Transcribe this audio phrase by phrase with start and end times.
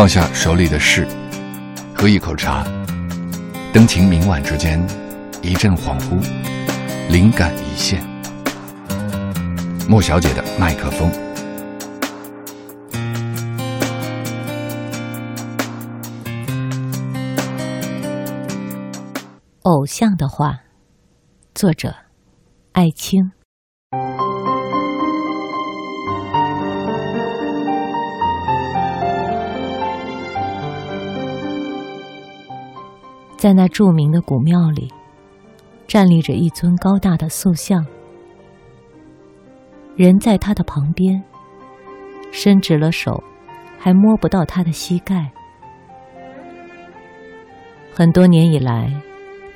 [0.00, 1.06] 放下手里的事，
[1.94, 2.64] 喝一口茶，
[3.70, 4.82] 灯情明晚之间，
[5.42, 6.18] 一阵恍惚，
[7.10, 8.02] 灵感一现。
[9.86, 11.12] 莫小姐的麦克风。
[19.64, 20.60] 偶像的话，
[21.54, 21.94] 作者：
[22.72, 23.32] 艾青。
[33.40, 34.92] 在那著名的古庙里，
[35.86, 37.82] 站立着一尊高大的塑像。
[39.96, 41.24] 人在他的旁边，
[42.30, 43.24] 伸直了手，
[43.78, 45.30] 还摸不到他的膝盖。
[47.94, 48.92] 很多年以来，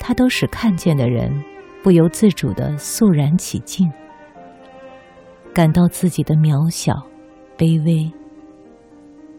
[0.00, 1.30] 他都使看见的人
[1.82, 3.92] 不由自主的肃然起敬，
[5.52, 6.94] 感到自己的渺小、
[7.58, 8.10] 卑微，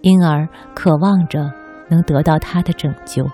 [0.01, 1.51] 因而渴望着
[1.89, 3.27] 能得到他的拯救。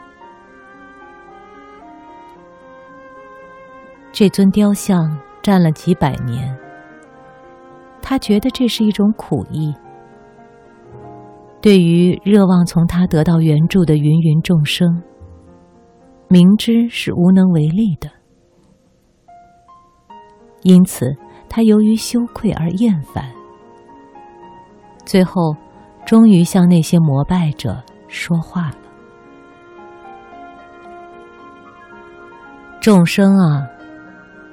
[4.14, 6.56] 这尊雕像站了几百年，
[8.02, 9.74] 他觉得这是一种苦役。
[11.62, 15.02] 对于热望从他得到援助的芸芸众生，
[16.28, 18.10] 明知是无能为力的，
[20.64, 21.06] 因此
[21.48, 23.32] 他由于羞愧而厌烦，
[25.06, 25.56] 最后
[26.06, 28.76] 终于向那些膜拜者说话了
[32.82, 33.68] ：“众生啊！”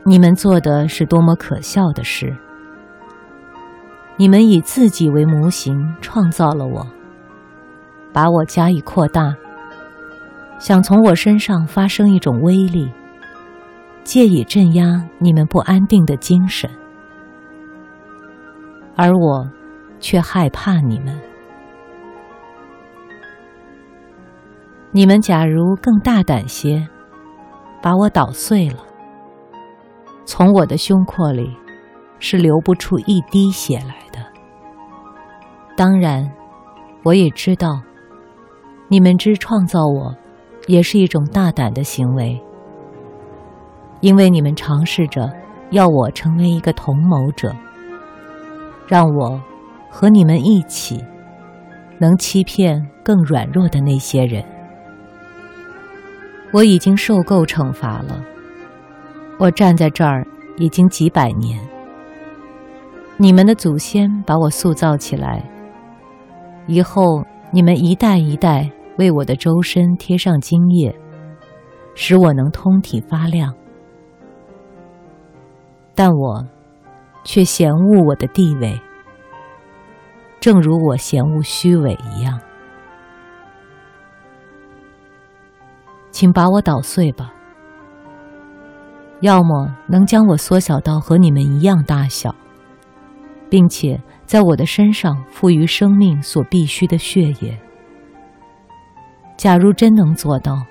[0.08, 2.34] 你们做的是多么可笑的事！
[4.16, 6.86] 你们以自己为模型创造了我，
[8.10, 9.36] 把我加以扩大，
[10.58, 12.90] 想从我身上发生一种威力，
[14.02, 16.70] 借以镇压你们不安定的精神，
[18.96, 19.46] 而我
[20.00, 21.20] 却害怕你们。
[24.90, 26.88] 你们假如更大胆些，
[27.82, 28.87] 把我捣碎了。
[30.30, 31.56] 从我的胸廓里，
[32.18, 34.22] 是流不出一滴血来的。
[35.74, 36.30] 当然，
[37.02, 37.80] 我也知道，
[38.88, 40.14] 你们之创造我，
[40.66, 42.38] 也是一种大胆的行为，
[44.02, 45.32] 因为你们尝试着
[45.70, 47.56] 要我成为一个同谋者，
[48.86, 49.40] 让我
[49.88, 51.02] 和你们一起，
[51.98, 54.44] 能欺骗更软弱的那些人。
[56.52, 58.22] 我已经受够惩罚了。
[59.38, 60.26] 我站在这儿
[60.56, 61.60] 已经几百年，
[63.16, 65.48] 你们的祖先把我塑造起来，
[66.66, 68.68] 以后你们一代一代
[68.98, 70.92] 为我的周身贴上精液，
[71.94, 73.54] 使我能通体发亮。
[75.94, 76.44] 但我
[77.22, 78.76] 却嫌恶我的地位，
[80.40, 82.40] 正如我嫌恶虚伪一样。
[86.10, 87.32] 请把我捣碎吧。
[89.20, 92.34] 要么能将我缩小到和你们一样大小，
[93.50, 97.58] 并且在我的身上赋予生命所必须的血液。
[99.36, 100.62] 假如真能做到，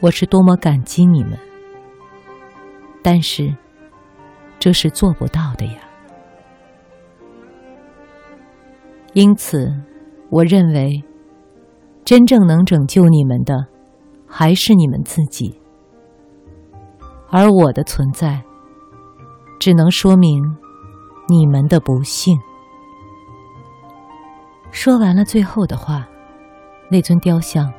[0.00, 1.38] 我是多么感激你们！
[3.02, 3.54] 但是，
[4.58, 5.74] 这是做不到的呀。
[9.12, 9.72] 因此，
[10.28, 11.02] 我认为，
[12.04, 13.66] 真正能拯救你们的，
[14.26, 15.60] 还是你们自己。
[17.28, 18.42] 而我的存在，
[19.58, 20.42] 只能说明
[21.28, 22.38] 你们的不幸。
[24.70, 26.06] 说完了最后的话，
[26.90, 27.72] 那尊雕像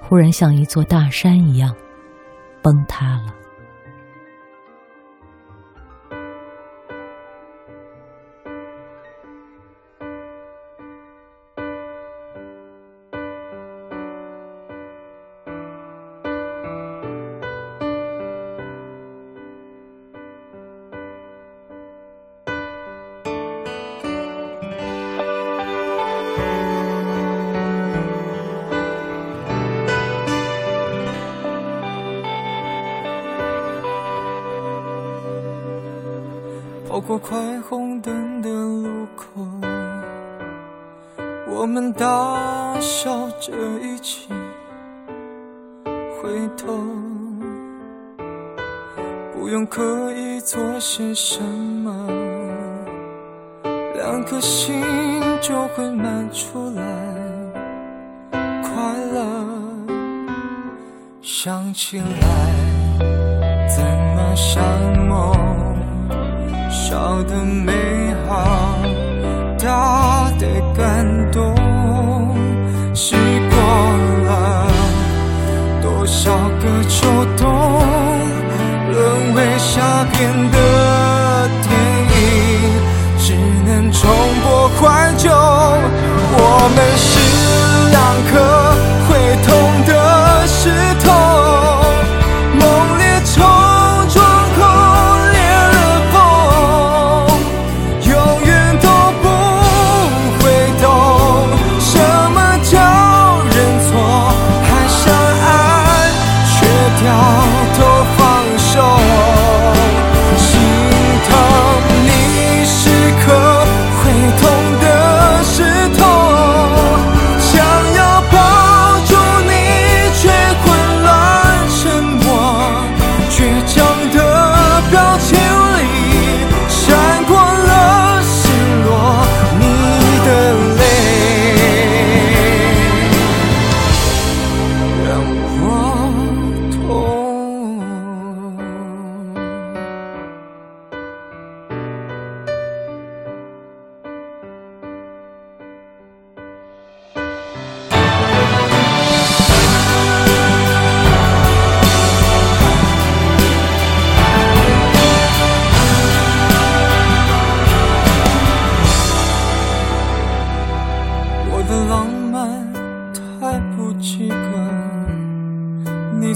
[0.00, 1.74] 忽然像一座大山一样
[2.62, 3.34] 崩塌了。
[36.96, 37.36] 跑过快
[37.68, 39.26] 红灯的路口，
[41.46, 43.52] 我们大笑着
[43.82, 44.28] 一起
[46.16, 46.72] 回头，
[49.34, 52.08] 不用刻意做些什么，
[53.94, 54.82] 两颗心
[55.42, 56.82] 就会满出来
[58.62, 58.72] 快
[59.12, 59.46] 乐。
[61.20, 62.06] 想起来，
[63.68, 65.45] 怎么像梦？
[67.16, 68.65] 我的美好，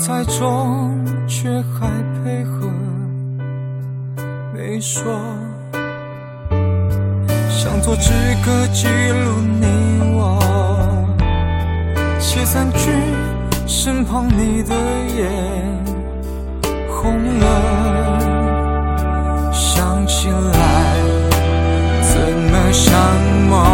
[0.00, 1.86] 猜中，却还
[2.24, 2.66] 配合。
[4.54, 5.02] 没说，
[7.50, 8.10] 想做只
[8.42, 9.66] 歌记录你
[10.16, 10.40] 我，
[12.18, 12.90] 写三句
[13.66, 14.74] 身旁你的
[15.18, 15.30] 眼
[16.88, 17.44] 红了，
[19.52, 20.96] 想起来
[22.02, 22.18] 怎
[22.50, 22.90] 么想
[23.50, 23.69] 么？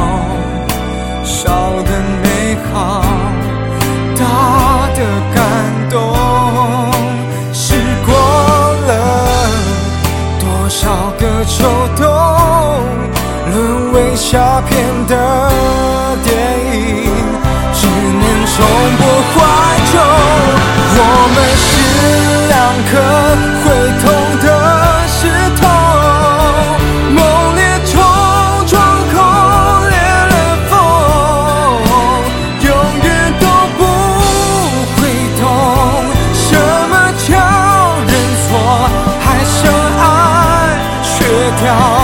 [41.56, 41.95] 条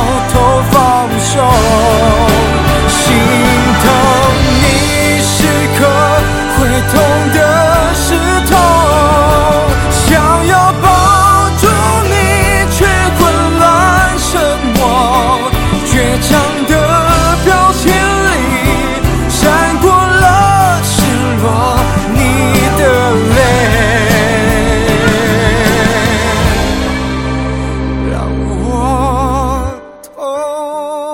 [30.74, 31.11] Oh.